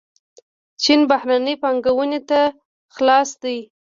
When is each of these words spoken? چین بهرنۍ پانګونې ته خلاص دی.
چین 0.81 0.99
بهرنۍ 1.09 1.55
پانګونې 1.61 2.19
ته 2.29 2.41
خلاص 2.95 3.29
دی. 3.41 3.57